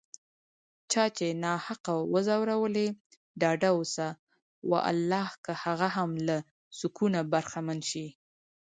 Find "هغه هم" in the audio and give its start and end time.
5.63-6.11